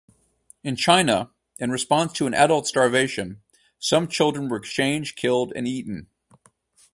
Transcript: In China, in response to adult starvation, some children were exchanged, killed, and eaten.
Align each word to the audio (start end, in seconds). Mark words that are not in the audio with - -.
In 0.63 0.77
China, 0.77 1.29
in 1.59 1.69
response 1.69 2.13
to 2.13 2.25
adult 2.25 2.65
starvation, 2.65 3.43
some 3.77 4.07
children 4.07 4.49
were 4.49 4.57
exchanged, 4.57 5.15
killed, 5.15 5.53
and 5.55 5.67
eaten. 5.67 6.07